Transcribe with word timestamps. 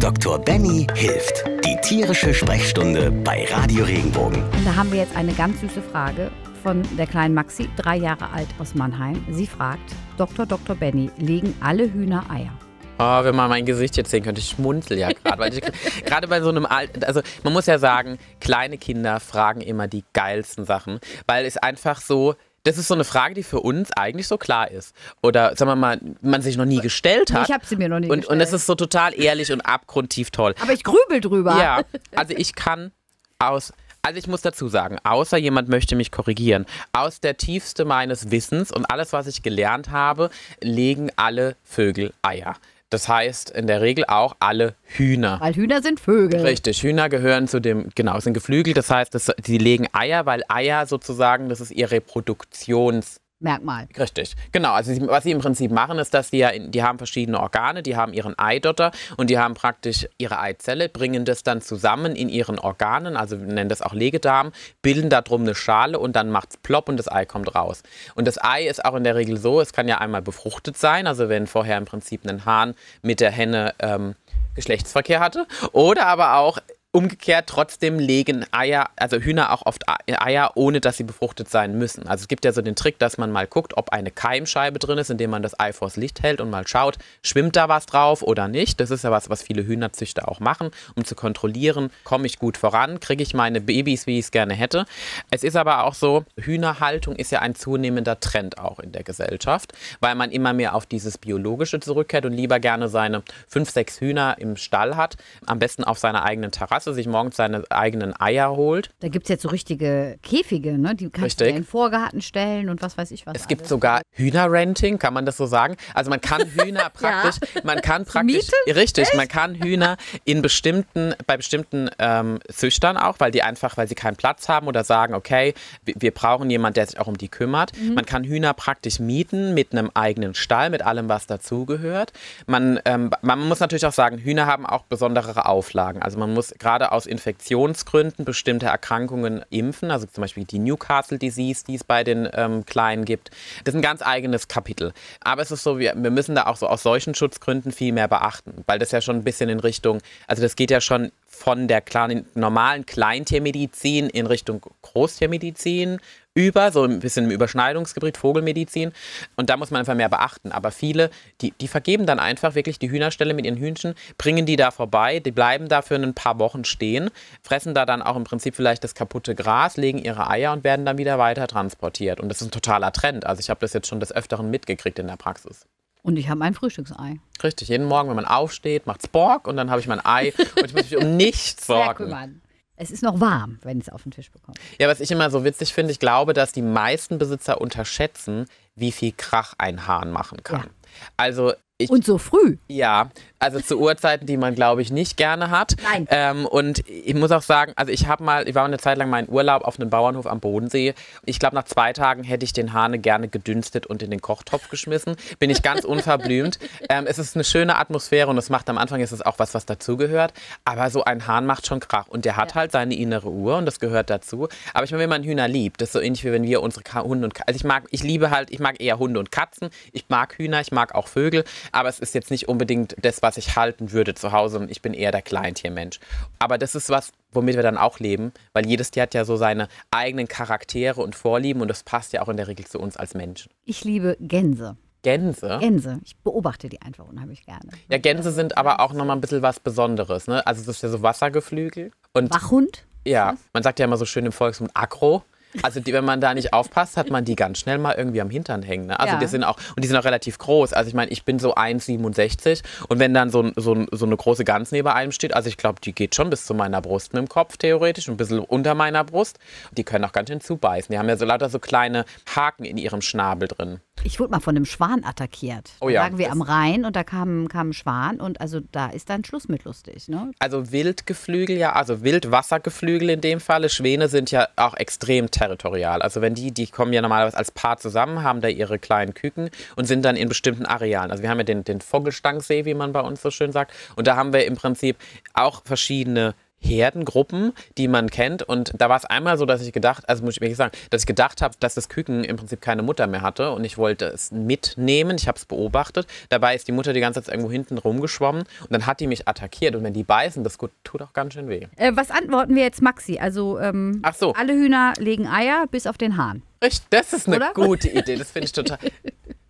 Dr. 0.00 0.38
Benny 0.38 0.86
hilft. 0.94 1.44
Die 1.64 1.76
tierische 1.82 2.32
Sprechstunde 2.32 3.10
bei 3.10 3.46
Radio 3.50 3.84
Regenbogen. 3.84 4.44
Und 4.44 4.64
da 4.64 4.76
haben 4.76 4.92
wir 4.92 5.00
jetzt 5.00 5.16
eine 5.16 5.32
ganz 5.32 5.60
süße 5.60 5.82
Frage 5.82 6.30
von 6.62 6.82
der 6.96 7.08
kleinen 7.08 7.34
Maxi, 7.34 7.68
drei 7.76 7.96
Jahre 7.96 8.30
alt 8.30 8.46
aus 8.60 8.76
Mannheim. 8.76 9.24
Sie 9.30 9.46
fragt, 9.46 9.96
Dr. 10.16 10.46
Dr. 10.46 10.76
Benny, 10.76 11.10
legen 11.18 11.52
alle 11.60 11.92
Hühner 11.92 12.24
Eier? 12.30 12.52
Oh, 13.00 13.24
wenn 13.24 13.34
man 13.34 13.48
mein 13.48 13.66
Gesicht 13.66 13.96
jetzt 13.96 14.10
sehen 14.10 14.22
könnte, 14.22 14.40
ich 14.40 14.50
schmunzel 14.50 14.98
ja 14.98 15.10
gerade. 15.24 15.60
gerade 16.04 16.28
bei 16.28 16.40
so 16.40 16.48
einem 16.48 16.66
alten, 16.66 17.02
also 17.02 17.20
man 17.42 17.52
muss 17.52 17.66
ja 17.66 17.78
sagen, 17.78 18.18
kleine 18.40 18.78
Kinder 18.78 19.18
fragen 19.18 19.60
immer 19.60 19.88
die 19.88 20.04
geilsten 20.12 20.64
Sachen, 20.64 21.00
weil 21.26 21.44
es 21.44 21.56
einfach 21.56 22.00
so, 22.00 22.36
das 22.68 22.76
ist 22.76 22.88
so 22.88 22.94
eine 22.94 23.04
Frage, 23.04 23.34
die 23.34 23.42
für 23.42 23.60
uns 23.60 23.90
eigentlich 23.92 24.28
so 24.28 24.36
klar 24.36 24.70
ist. 24.70 24.94
Oder 25.22 25.56
sagen 25.56 25.70
wir 25.70 25.76
mal, 25.76 25.98
man 26.20 26.42
sich 26.42 26.58
noch 26.58 26.66
nie 26.66 26.80
gestellt 26.80 27.32
hat. 27.32 27.48
Ich 27.48 27.54
habe 27.54 27.64
sie 27.64 27.76
mir 27.76 27.88
noch 27.88 27.98
nie 27.98 28.10
und, 28.10 28.20
gestellt. 28.20 28.32
Und 28.32 28.40
es 28.42 28.52
ist 28.52 28.66
so 28.66 28.74
total 28.74 29.18
ehrlich 29.18 29.50
und 29.52 29.62
abgrundtief 29.62 30.30
toll. 30.30 30.54
Aber 30.60 30.74
ich 30.74 30.84
grübel 30.84 31.20
drüber. 31.22 31.56
Ja, 31.58 31.80
also 32.14 32.34
ich 32.36 32.54
kann 32.54 32.92
aus 33.38 33.72
also 34.02 34.18
ich 34.18 34.26
muss 34.26 34.42
dazu 34.42 34.68
sagen, 34.68 34.96
außer 35.02 35.36
jemand 35.36 35.68
möchte 35.68 35.96
mich 35.96 36.12
korrigieren, 36.12 36.66
aus 36.92 37.20
der 37.20 37.36
Tiefste 37.36 37.84
meines 37.84 38.30
Wissens 38.30 38.70
und 38.70 38.86
alles, 38.86 39.12
was 39.12 39.26
ich 39.26 39.42
gelernt 39.42 39.90
habe, 39.90 40.30
legen 40.62 41.10
alle 41.16 41.56
Vögel 41.64 42.14
Eier. 42.22 42.54
Das 42.90 43.08
heißt 43.08 43.50
in 43.50 43.66
der 43.66 43.82
Regel 43.82 44.04
auch 44.06 44.36
alle 44.40 44.74
Hühner. 44.84 45.40
Weil 45.40 45.54
Hühner 45.54 45.82
sind 45.82 46.00
Vögel. 46.00 46.40
Richtig, 46.40 46.82
Hühner 46.82 47.08
gehören 47.08 47.46
zu 47.46 47.60
dem, 47.60 47.90
genau, 47.94 48.18
sind 48.20 48.32
geflügelt. 48.34 48.76
Das 48.76 48.90
heißt, 48.90 49.14
das, 49.14 49.30
sie 49.44 49.58
legen 49.58 49.86
Eier, 49.92 50.24
weil 50.26 50.42
Eier 50.48 50.86
sozusagen, 50.86 51.48
das 51.48 51.60
ist 51.60 51.70
ihr 51.70 51.90
Reproduktions- 51.90 53.18
Merkmal. 53.40 53.86
Richtig, 53.96 54.34
genau. 54.50 54.72
Also 54.72 54.92
sie, 54.92 55.06
was 55.06 55.22
sie 55.22 55.30
im 55.30 55.38
Prinzip 55.38 55.70
machen, 55.70 55.98
ist, 55.98 56.12
dass 56.12 56.30
die 56.30 56.38
ja, 56.38 56.48
in, 56.48 56.72
die 56.72 56.82
haben 56.82 56.98
verschiedene 56.98 57.38
Organe, 57.38 57.84
die 57.84 57.94
haben 57.94 58.12
ihren 58.12 58.36
Eidotter 58.36 58.90
und 59.16 59.30
die 59.30 59.38
haben 59.38 59.54
praktisch 59.54 60.08
ihre 60.18 60.40
Eizelle, 60.40 60.88
bringen 60.88 61.24
das 61.24 61.44
dann 61.44 61.60
zusammen 61.60 62.16
in 62.16 62.28
ihren 62.28 62.58
Organen, 62.58 63.16
also 63.16 63.38
wir 63.38 63.46
nennen 63.46 63.68
das 63.68 63.80
auch 63.80 63.94
Legedarm, 63.94 64.50
bilden 64.82 65.08
da 65.08 65.20
drum 65.20 65.42
eine 65.42 65.54
Schale 65.54 66.00
und 66.00 66.16
dann 66.16 66.30
macht 66.30 66.50
es 66.50 66.56
plopp 66.56 66.88
und 66.88 66.96
das 66.96 67.06
Ei 67.10 67.26
kommt 67.26 67.54
raus. 67.54 67.84
Und 68.16 68.26
das 68.26 68.42
Ei 68.42 68.66
ist 68.66 68.84
auch 68.84 68.96
in 68.96 69.04
der 69.04 69.14
Regel 69.14 69.36
so, 69.36 69.60
es 69.60 69.72
kann 69.72 69.86
ja 69.86 69.98
einmal 69.98 70.22
befruchtet 70.22 70.76
sein, 70.76 71.06
also 71.06 71.28
wenn 71.28 71.46
vorher 71.46 71.78
im 71.78 71.84
Prinzip 71.84 72.26
ein 72.26 72.44
Hahn 72.44 72.74
mit 73.02 73.20
der 73.20 73.30
Henne 73.30 73.72
ähm, 73.78 74.16
Geschlechtsverkehr 74.56 75.20
hatte, 75.20 75.46
oder 75.70 76.06
aber 76.06 76.34
auch 76.38 76.58
Umgekehrt 76.90 77.50
trotzdem 77.50 77.98
legen 77.98 78.46
Eier, 78.50 78.88
also 78.96 79.18
Hühner 79.18 79.52
auch 79.52 79.66
oft 79.66 79.84
Eier, 80.06 80.52
ohne 80.54 80.80
dass 80.80 80.96
sie 80.96 81.04
befruchtet 81.04 81.50
sein 81.50 81.76
müssen. 81.76 82.08
Also 82.08 82.22
es 82.22 82.28
gibt 82.28 82.46
ja 82.46 82.52
so 82.52 82.62
den 82.62 82.76
Trick, 82.76 82.98
dass 82.98 83.18
man 83.18 83.30
mal 83.30 83.46
guckt, 83.46 83.76
ob 83.76 83.90
eine 83.90 84.10
Keimscheibe 84.10 84.78
drin 84.78 84.96
ist, 84.96 85.10
indem 85.10 85.28
man 85.28 85.42
das 85.42 85.60
Ei 85.60 85.74
vors 85.74 85.96
Licht 85.96 86.22
hält 86.22 86.40
und 86.40 86.48
mal 86.48 86.66
schaut, 86.66 86.96
schwimmt 87.22 87.56
da 87.56 87.68
was 87.68 87.84
drauf 87.84 88.22
oder 88.22 88.48
nicht. 88.48 88.80
Das 88.80 88.90
ist 88.90 89.04
ja 89.04 89.10
was, 89.10 89.28
was 89.28 89.42
viele 89.42 89.66
Hühnerzüchter 89.66 90.30
auch 90.30 90.40
machen, 90.40 90.70
um 90.96 91.04
zu 91.04 91.14
kontrollieren, 91.14 91.90
komme 92.04 92.24
ich 92.24 92.38
gut 92.38 92.56
voran, 92.56 93.00
kriege 93.00 93.22
ich 93.22 93.34
meine 93.34 93.60
Babys, 93.60 94.06
wie 94.06 94.18
ich 94.18 94.24
es 94.24 94.30
gerne 94.30 94.54
hätte. 94.54 94.86
Es 95.30 95.44
ist 95.44 95.56
aber 95.56 95.84
auch 95.84 95.94
so, 95.94 96.24
Hühnerhaltung 96.38 97.16
ist 97.16 97.30
ja 97.30 97.40
ein 97.40 97.54
zunehmender 97.54 98.18
Trend 98.18 98.56
auch 98.56 98.78
in 98.78 98.92
der 98.92 99.02
Gesellschaft, 99.02 99.74
weil 100.00 100.14
man 100.14 100.30
immer 100.30 100.54
mehr 100.54 100.74
auf 100.74 100.86
dieses 100.86 101.18
Biologische 101.18 101.80
zurückkehrt 101.80 102.24
und 102.24 102.32
lieber 102.32 102.60
gerne 102.60 102.88
seine 102.88 103.24
fünf, 103.46 103.68
sechs 103.68 104.00
Hühner 104.00 104.36
im 104.38 104.56
Stall 104.56 104.96
hat, 104.96 105.18
am 105.44 105.58
besten 105.58 105.84
auf 105.84 105.98
seiner 105.98 106.22
eigenen 106.22 106.50
Terrasse 106.50 106.77
Terrasse 106.78 106.94
sich 106.94 107.08
morgens 107.08 107.36
seine 107.36 107.64
eigenen 107.70 108.18
Eier 108.18 108.50
holt. 108.50 108.90
Da 109.00 109.08
gibt 109.08 109.24
es 109.24 109.28
jetzt 109.28 109.42
so 109.42 109.48
richtige 109.48 110.18
Käfige, 110.22 110.78
ne? 110.78 110.94
Die 110.94 111.10
kannst 111.10 111.24
Richtig. 111.24 111.46
du 111.46 111.50
in 111.50 111.56
den 111.56 111.64
Vorgarten 111.64 112.20
stellen 112.20 112.68
und 112.68 112.82
was 112.82 112.96
weiß 112.96 113.10
ich 113.10 113.26
was. 113.26 113.34
Es 113.34 113.48
gibt 113.48 113.62
alles. 113.62 113.68
sogar 113.68 114.02
Hühnerrenting, 114.12 114.98
kann 114.98 115.12
man 115.12 115.26
das 115.26 115.36
so 115.36 115.46
sagen? 115.46 115.76
Also 115.94 116.10
man 116.10 116.20
kann 116.20 116.42
Hühner 116.42 116.90
praktisch, 116.94 117.36
man 117.64 117.80
kann 117.82 118.04
praktisch, 118.04 118.50
Miete? 118.66 118.78
richtig, 118.78 119.08
man 119.14 119.26
kann 119.26 119.56
Hühner 119.56 119.96
in 120.24 120.40
bestimmten, 120.40 121.14
bei 121.26 121.36
bestimmten 121.36 121.90
ähm, 121.98 122.38
Züchtern 122.48 122.96
auch, 122.96 123.16
weil 123.18 123.32
die 123.32 123.42
einfach, 123.42 123.76
weil 123.76 123.88
sie 123.88 123.96
keinen 123.96 124.16
Platz 124.16 124.48
haben 124.48 124.68
oder 124.68 124.84
sagen, 124.84 125.14
okay, 125.14 125.54
wir, 125.84 125.94
wir 125.98 126.10
brauchen 126.12 126.48
jemanden, 126.48 126.74
der 126.74 126.86
sich 126.86 127.00
auch 127.00 127.08
um 127.08 127.18
die 127.18 127.28
kümmert. 127.28 127.76
Mhm. 127.76 127.94
Man 127.94 128.06
kann 128.06 128.22
Hühner 128.22 128.54
praktisch 128.54 129.00
mieten 129.00 129.54
mit 129.54 129.72
einem 129.72 129.90
eigenen 129.94 130.34
Stall, 130.34 130.70
mit 130.70 130.82
allem, 130.82 131.08
was 131.08 131.26
dazugehört. 131.26 132.12
Man, 132.46 132.78
ähm, 132.84 133.10
man 133.22 133.40
muss 133.48 133.58
natürlich 133.58 133.86
auch 133.86 133.92
sagen, 133.92 134.18
Hühner 134.18 134.46
haben 134.46 134.64
auch 134.64 134.84
besondere 134.84 135.46
Auflagen. 135.46 136.02
Also 136.02 136.18
man 136.18 136.32
muss 136.32 136.54
gerade 136.58 136.67
aus 136.68 137.06
Infektionsgründen 137.06 138.24
bestimmte 138.24 138.66
Erkrankungen 138.66 139.42
impfen, 139.48 139.90
also 139.90 140.06
zum 140.06 140.20
Beispiel 140.20 140.44
die 140.44 140.58
Newcastle 140.58 141.18
Disease, 141.18 141.64
die 141.66 141.76
es 141.76 141.82
bei 141.82 142.04
den 142.04 142.28
ähm, 142.34 142.66
Kleinen 142.66 143.06
gibt. 143.06 143.30
Das 143.64 143.74
ist 143.74 143.78
ein 143.78 143.82
ganz 143.82 144.02
eigenes 144.02 144.48
Kapitel. 144.48 144.92
Aber 145.20 145.40
es 145.40 145.50
ist 145.50 145.62
so, 145.62 145.78
wir, 145.78 145.94
wir 145.96 146.10
müssen 146.10 146.34
da 146.34 146.44
auch 146.46 146.56
so 146.56 146.66
aus 146.66 146.82
solchen 146.82 147.14
Schutzgründen 147.14 147.72
viel 147.72 147.92
mehr 147.92 148.06
beachten, 148.06 148.64
weil 148.66 148.78
das 148.78 148.90
ja 148.90 149.00
schon 149.00 149.16
ein 149.16 149.24
bisschen 149.24 149.48
in 149.48 149.60
Richtung, 149.60 150.00
also 150.26 150.42
das 150.42 150.56
geht 150.56 150.70
ja 150.70 150.82
schon 150.82 151.10
von 151.26 151.68
der 151.68 151.80
kleinen, 151.80 152.26
normalen 152.34 152.84
Kleintiermedizin 152.84 154.10
in 154.10 154.26
Richtung 154.26 154.60
Großtiermedizin 154.82 155.98
über, 156.38 156.70
so 156.70 156.84
ein 156.84 157.00
bisschen 157.00 157.26
im 157.26 157.30
Überschneidungsgebiet, 157.32 158.16
Vogelmedizin. 158.16 158.92
Und 159.36 159.50
da 159.50 159.56
muss 159.56 159.70
man 159.70 159.80
einfach 159.80 159.94
mehr 159.94 160.08
beachten. 160.08 160.52
Aber 160.52 160.70
viele, 160.70 161.10
die, 161.40 161.52
die 161.60 161.68
vergeben 161.68 162.06
dann 162.06 162.20
einfach 162.20 162.54
wirklich 162.54 162.78
die 162.78 162.90
Hühnerstelle 162.90 163.34
mit 163.34 163.44
ihren 163.44 163.56
Hühnchen, 163.56 163.94
bringen 164.16 164.46
die 164.46 164.56
da 164.56 164.70
vorbei, 164.70 165.18
die 165.20 165.32
bleiben 165.32 165.68
da 165.68 165.82
für 165.82 165.96
ein 165.96 166.14
paar 166.14 166.38
Wochen 166.38 166.64
stehen, 166.64 167.10
fressen 167.42 167.74
da 167.74 167.84
dann 167.84 168.02
auch 168.02 168.16
im 168.16 168.24
Prinzip 168.24 168.54
vielleicht 168.54 168.84
das 168.84 168.94
kaputte 168.94 169.34
Gras, 169.34 169.76
legen 169.76 169.98
ihre 169.98 170.30
Eier 170.30 170.52
und 170.52 170.64
werden 170.64 170.86
dann 170.86 170.96
wieder 170.98 171.18
weiter 171.18 171.46
transportiert. 171.48 172.20
Und 172.20 172.28
das 172.28 172.40
ist 172.40 172.48
ein 172.48 172.50
totaler 172.52 172.92
Trend. 172.92 173.26
Also 173.26 173.40
ich 173.40 173.50
habe 173.50 173.60
das 173.60 173.72
jetzt 173.72 173.88
schon 173.88 174.00
des 174.00 174.12
Öfteren 174.14 174.50
mitgekriegt 174.50 174.98
in 174.98 175.08
der 175.08 175.16
Praxis. 175.16 175.66
Und 176.02 176.16
ich 176.16 176.28
habe 176.28 176.42
ein 176.44 176.54
Frühstücksei. 176.54 177.18
Richtig, 177.42 177.68
jeden 177.68 177.86
Morgen, 177.86 178.08
wenn 178.08 178.16
man 178.16 178.24
aufsteht, 178.24 178.86
macht's 178.86 179.08
Borg 179.08 179.48
und 179.48 179.56
dann 179.56 179.70
habe 179.70 179.80
ich 179.80 179.88
mein 179.88 180.04
Ei 180.04 180.32
und 180.56 180.66
ich 180.66 180.72
muss 180.72 180.90
mich 180.90 180.96
um 180.96 181.16
nichts 181.16 181.66
Sehr 181.66 181.76
sorgen. 181.76 182.04
kümmern. 182.04 182.40
Es 182.80 182.92
ist 182.92 183.02
noch 183.02 183.18
warm, 183.20 183.58
wenn 183.62 183.80
es 183.80 183.88
auf 183.88 184.04
den 184.04 184.12
Tisch 184.12 184.30
bekomme. 184.30 184.56
Ja, 184.78 184.86
was 184.86 185.00
ich 185.00 185.10
immer 185.10 185.30
so 185.30 185.44
witzig 185.44 185.74
finde, 185.74 185.90
ich 185.90 185.98
glaube, 185.98 186.32
dass 186.32 186.52
die 186.52 186.62
meisten 186.62 187.18
Besitzer 187.18 187.60
unterschätzen, 187.60 188.46
wie 188.76 188.92
viel 188.92 189.12
Krach 189.16 189.54
ein 189.58 189.88
Hahn 189.88 190.12
machen 190.12 190.44
kann. 190.44 190.60
Ja. 190.62 190.70
Also 191.16 191.52
ich, 191.76 191.90
Und 191.90 192.04
so 192.04 192.18
früh. 192.18 192.58
ja, 192.68 193.10
also 193.38 193.60
zu 193.60 193.78
Uhrzeiten, 193.78 194.26
die 194.26 194.36
man, 194.36 194.54
glaube 194.54 194.82
ich, 194.82 194.90
nicht 194.90 195.16
gerne 195.16 195.50
hat. 195.50 195.76
Nein. 195.82 196.06
Ähm, 196.10 196.46
und 196.46 196.82
ich 196.88 197.14
muss 197.14 197.30
auch 197.30 197.42
sagen, 197.42 197.72
also 197.76 197.92
ich 197.92 198.06
habe 198.06 198.24
mal, 198.24 198.48
ich 198.48 198.54
war 198.54 198.64
eine 198.64 198.78
Zeit 198.78 198.98
lang 198.98 199.10
mal 199.10 199.22
in 199.22 199.28
Urlaub 199.28 199.62
auf 199.62 199.78
einem 199.78 199.90
Bauernhof 199.90 200.26
am 200.26 200.40
Bodensee. 200.40 200.94
Ich 201.24 201.38
glaube, 201.38 201.54
nach 201.54 201.64
zwei 201.64 201.92
Tagen 201.92 202.24
hätte 202.24 202.44
ich 202.44 202.52
den 202.52 202.72
Hahn 202.72 203.00
gerne 203.00 203.28
gedünstet 203.28 203.86
und 203.86 204.02
in 204.02 204.10
den 204.10 204.20
Kochtopf 204.20 204.68
geschmissen. 204.68 205.16
Bin 205.38 205.50
ich 205.50 205.62
ganz 205.62 205.84
unverblümt. 205.84 206.58
ähm, 206.88 207.06
es 207.06 207.18
ist 207.18 207.36
eine 207.36 207.44
schöne 207.44 207.76
Atmosphäre 207.76 208.28
und 208.28 208.38
es 208.38 208.50
macht 208.50 208.68
am 208.68 208.78
Anfang 208.78 209.00
ist 209.00 209.12
es 209.12 209.22
auch 209.22 209.38
was, 209.38 209.54
was 209.54 209.66
dazugehört. 209.66 210.32
Aber 210.64 210.90
so 210.90 211.04
ein 211.04 211.26
Hahn 211.26 211.46
macht 211.46 211.66
schon 211.66 211.80
Krach. 211.80 212.08
Und 212.08 212.24
der 212.24 212.36
hat 212.36 212.54
halt 212.54 212.72
seine 212.72 212.94
innere 212.94 213.28
Uhr 213.28 213.56
und 213.56 213.66
das 213.66 213.78
gehört 213.78 214.10
dazu. 214.10 214.48
Aber 214.74 214.84
ich 214.84 214.90
meine, 214.90 215.02
wenn 215.02 215.10
man 215.10 215.22
Hühner 215.22 215.48
liebt, 215.48 215.80
das 215.80 215.90
ist 215.90 215.92
so 215.92 216.00
ähnlich 216.00 216.24
wie 216.24 216.32
wenn 216.32 216.44
wir 216.44 216.62
unsere 216.62 216.82
Hunde 217.02 217.24
und 217.24 217.34
Ka 217.34 217.44
Also 217.46 217.56
ich 217.56 217.64
mag, 217.64 217.84
ich 217.90 218.02
liebe 218.02 218.30
halt, 218.30 218.50
ich 218.50 218.58
mag 218.58 218.80
eher 218.80 218.98
Hunde 218.98 219.20
und 219.20 219.30
Katzen. 219.30 219.70
Ich 219.92 220.08
mag 220.08 220.36
Hühner, 220.38 220.60
ich 220.60 220.72
mag 220.72 220.94
auch 220.94 221.06
Vögel. 221.06 221.44
Aber 221.72 221.88
es 221.88 222.00
ist 222.00 222.14
jetzt 222.14 222.30
nicht 222.30 222.48
unbedingt 222.48 222.96
das, 223.02 223.22
was 223.22 223.27
ich 223.36 223.56
halten 223.56 223.92
würde 223.92 224.14
zu 224.14 224.32
Hause. 224.32 224.58
Und 224.58 224.70
ich 224.70 224.82
bin 224.82 224.94
eher 224.94 225.12
der 225.12 225.22
Kleintiermensch. 225.22 226.00
Aber 226.38 226.58
das 226.58 226.74
ist 226.74 226.88
was, 226.90 227.12
womit 227.32 227.56
wir 227.56 227.62
dann 227.62 227.76
auch 227.76 227.98
leben, 227.98 228.32
weil 228.52 228.66
jedes 228.66 228.90
Tier 228.90 229.02
hat 229.02 229.14
ja 229.14 229.24
so 229.24 229.36
seine 229.36 229.68
eigenen 229.90 230.28
Charaktere 230.28 231.00
und 231.00 231.14
Vorlieben 231.14 231.60
und 231.60 231.68
das 231.68 231.82
passt 231.82 232.12
ja 232.12 232.22
auch 232.22 232.28
in 232.28 232.36
der 232.36 232.48
Regel 232.48 232.66
zu 232.66 232.78
uns 232.78 232.96
als 232.96 233.14
Menschen. 233.14 233.50
Ich 233.64 233.84
liebe 233.84 234.16
Gänse. 234.20 234.76
Gänse. 235.02 235.58
Gänse. 235.60 236.00
Ich 236.04 236.16
beobachte 236.16 236.68
die 236.68 236.82
einfach 236.82 237.06
unheimlich 237.06 237.44
gerne. 237.44 237.70
Ja, 237.88 237.98
Gänse 237.98 238.32
sind 238.32 238.58
aber 238.58 238.80
auch 238.80 238.92
nochmal 238.92 239.16
ein 239.16 239.20
bisschen 239.20 239.42
was 239.42 239.60
Besonderes. 239.60 240.26
Ne? 240.26 240.44
Also 240.46 240.62
es 240.62 240.68
ist 240.68 240.82
ja 240.82 240.88
so 240.88 241.02
Wassergeflügel. 241.02 241.92
Und 242.12 242.34
Wachhund? 242.34 242.84
ja, 243.06 243.36
man 243.52 243.62
sagt 243.62 243.78
ja 243.78 243.84
immer 243.84 243.96
so 243.96 244.04
schön 244.04 244.26
im 244.26 244.32
Volksmund 244.32 244.72
Agro. 244.74 245.22
Also 245.62 245.80
die, 245.80 245.92
wenn 245.92 246.04
man 246.04 246.20
da 246.20 246.34
nicht 246.34 246.52
aufpasst, 246.52 246.96
hat 246.96 247.10
man 247.10 247.24
die 247.24 247.36
ganz 247.36 247.58
schnell 247.58 247.78
mal 247.78 247.94
irgendwie 247.96 248.20
am 248.20 248.30
Hintern 248.30 248.62
hängen. 248.62 248.86
Ne? 248.86 248.98
Also 248.98 249.14
Ja. 249.14 249.18
die 249.20 249.26
sind 249.26 249.44
auch, 249.44 249.56
und 249.76 249.82
die 249.84 249.88
sind 249.88 249.96
auch 249.96 250.04
relativ 250.04 250.38
groß. 250.38 250.72
Also 250.72 250.88
ich 250.88 250.94
meine, 250.94 251.10
ich 251.10 251.24
bin 251.24 251.38
so 251.38 251.54
1,67 251.54 252.62
und 252.88 252.98
wenn 252.98 253.14
dann 253.14 253.30
so, 253.30 253.50
so, 253.56 253.86
so 253.90 254.06
eine 254.06 254.16
große 254.16 254.44
Gans 254.44 254.72
neben 254.72 254.88
einem 254.88 255.12
steht, 255.12 255.34
also 255.34 255.48
ich 255.48 255.56
glaube, 255.56 255.80
die 255.80 255.92
geht 255.92 256.14
schon 256.14 256.30
bis 256.30 256.44
zu 256.44 256.54
meiner 256.54 256.80
Brust 256.80 257.12
mit 257.12 257.20
dem 257.20 257.28
Kopf 257.28 257.56
theoretisch, 257.56 258.08
ein 258.08 258.16
bisschen 258.16 258.40
unter 258.40 258.74
meiner 258.74 259.04
Brust. 259.04 259.38
Die 259.72 259.84
können 259.84 260.04
auch 260.04 260.12
ganz 260.12 260.28
schön 260.28 260.40
zubeißen. 260.40 260.92
Die 260.92 260.98
haben 260.98 261.08
ja 261.08 261.16
so 261.16 261.24
lauter 261.24 261.48
so 261.48 261.58
kleine 261.58 262.04
Haken 262.34 262.64
in 262.64 262.76
ihrem 262.78 263.00
Schnabel 263.00 263.48
drin. 263.48 263.80
Ich 264.04 264.20
wurde 264.20 264.30
mal 264.30 264.40
von 264.40 264.54
einem 264.54 264.64
Schwan 264.64 265.02
attackiert. 265.04 265.70
Oh 265.80 265.86
da 265.86 265.92
ja, 265.92 266.02
lagen 266.04 266.18
wir 266.18 266.30
am 266.30 266.40
Rhein 266.40 266.84
und 266.84 266.94
da 266.94 267.02
kam, 267.02 267.48
kam 267.48 267.70
ein 267.70 267.72
Schwan 267.72 268.20
und 268.20 268.40
also 268.40 268.60
da 268.70 268.86
ist 268.90 269.10
dann 269.10 269.24
Schluss 269.24 269.48
mit 269.48 269.64
lustig. 269.64 270.06
Ne? 270.08 270.30
Also 270.38 270.70
Wildgeflügel, 270.70 271.56
ja, 271.56 271.72
also 271.72 272.02
Wildwassergeflügel 272.02 273.10
in 273.10 273.20
dem 273.20 273.40
Falle. 273.40 273.68
Schwäne 273.68 274.08
sind 274.08 274.30
ja 274.30 274.46
auch 274.56 274.74
extrem 274.74 275.30
territorial. 275.38 276.02
Also 276.02 276.20
wenn 276.20 276.34
die, 276.34 276.52
die 276.52 276.66
kommen 276.66 276.92
ja 276.92 277.00
normalerweise 277.00 277.36
als 277.36 277.50
Paar 277.50 277.78
zusammen, 277.78 278.22
haben 278.22 278.40
da 278.40 278.48
ihre 278.48 278.78
kleinen 278.78 279.14
Küken 279.14 279.50
und 279.76 279.84
sind 279.84 280.04
dann 280.04 280.16
in 280.16 280.28
bestimmten 280.28 280.66
Arealen. 280.66 281.10
Also 281.10 281.22
wir 281.22 281.30
haben 281.30 281.38
ja 281.38 281.44
den, 281.44 281.64
den 281.64 281.80
Vogelstangsee, 281.80 282.64
wie 282.64 282.74
man 282.74 282.92
bei 282.92 283.00
uns 283.00 283.22
so 283.22 283.30
schön 283.30 283.52
sagt. 283.52 283.72
Und 283.96 284.06
da 284.06 284.16
haben 284.16 284.32
wir 284.32 284.44
im 284.46 284.56
Prinzip 284.56 284.96
auch 285.34 285.62
verschiedene 285.64 286.34
Herdengruppen, 286.60 287.52
die 287.76 287.88
man 287.88 288.10
kennt. 288.10 288.42
Und 288.42 288.72
da 288.76 288.88
war 288.88 288.96
es 288.96 289.04
einmal 289.04 289.38
so, 289.38 289.46
dass 289.46 289.62
ich 289.62 289.72
gedacht, 289.72 290.08
also 290.08 290.24
muss 290.24 290.34
ich 290.34 290.40
wirklich 290.40 290.56
sagen, 290.56 290.72
dass 290.90 291.02
ich 291.02 291.06
gedacht 291.06 291.42
habe, 291.42 291.54
dass 291.60 291.74
das 291.74 291.88
Küken 291.88 292.24
im 292.24 292.36
Prinzip 292.36 292.60
keine 292.60 292.82
Mutter 292.82 293.06
mehr 293.06 293.22
hatte 293.22 293.52
und 293.52 293.64
ich 293.64 293.78
wollte 293.78 294.06
es 294.06 294.32
mitnehmen. 294.32 295.16
Ich 295.16 295.28
habe 295.28 295.38
es 295.38 295.44
beobachtet. 295.44 296.06
Dabei 296.28 296.54
ist 296.54 296.68
die 296.68 296.72
Mutter 296.72 296.92
die 296.92 297.00
ganze 297.00 297.22
Zeit 297.22 297.34
irgendwo 297.34 297.50
hinten 297.50 297.78
rumgeschwommen 297.78 298.42
und 298.42 298.72
dann 298.72 298.86
hat 298.86 299.00
die 299.00 299.06
mich 299.06 299.28
attackiert. 299.28 299.76
Und 299.76 299.84
wenn 299.84 299.94
die 299.94 300.04
beißen, 300.04 300.44
das 300.44 300.58
tut 300.84 301.02
auch 301.02 301.12
ganz 301.12 301.34
schön 301.34 301.48
weh. 301.48 301.66
Äh, 301.76 301.92
was 301.94 302.10
antworten 302.10 302.54
wir 302.54 302.62
jetzt 302.62 302.82
Maxi? 302.82 303.18
Also 303.18 303.58
ähm, 303.58 304.02
so. 304.18 304.32
alle 304.34 304.52
Hühner 304.54 304.94
legen 304.98 305.26
Eier 305.26 305.66
bis 305.70 305.86
auf 305.86 305.98
den 305.98 306.16
Hahn. 306.16 306.42
Richtig, 306.62 306.86
das 306.90 307.12
ist 307.12 307.28
eine 307.28 307.36
Oder? 307.36 307.52
gute 307.54 307.88
Idee. 307.88 308.16
Das 308.16 308.30
finde 308.30 308.46
ich 308.46 308.52
total. 308.52 308.78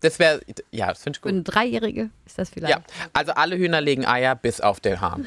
Das 0.01 0.21
wäre, 0.21 0.41
ja, 0.71 0.87
das 0.87 1.03
finde 1.03 1.17
ich 1.17 1.23
Für 1.23 1.29
gut. 1.29 1.33
eine 1.33 1.43
Dreijährige 1.43 2.11
ist 2.25 2.39
das 2.39 2.51
vielleicht. 2.51 2.73
Ja, 2.73 2.83
also 3.15 3.33
alle 3.33 3.57
Hühner 3.57 3.81
legen 3.81 4.07
Eier 4.07 4.37
bis 4.37 4.61
auf 4.61 4.79
den 4.79 5.01
Hahn. 5.01 5.27